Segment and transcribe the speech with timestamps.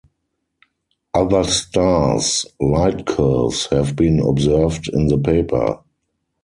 [1.13, 5.77] Other stars light curves have been observed in the paper.